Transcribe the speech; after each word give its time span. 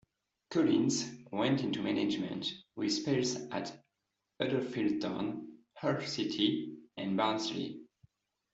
Collins 0.49 1.07
went 1.31 1.61
into 1.61 1.83
management, 1.83 2.51
with 2.75 2.91
spells 2.91 3.35
at 3.51 3.71
Huddersfield 4.39 4.99
Town, 4.99 5.59
Hull 5.77 6.01
City 6.01 6.75
and 6.97 7.15
Barnsley. 7.15 7.83